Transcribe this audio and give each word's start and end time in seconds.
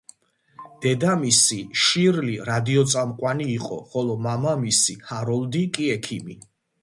დედამისი, 0.85 1.57
შირლი, 1.81 2.37
რადიოწამყვანი 2.49 3.47
იყო, 3.57 3.77
ხოლო 3.93 4.17
მამამისი, 4.29 4.95
ჰაროლდი 5.11 5.61
კი 5.77 5.93
ექიმი. 5.97 6.41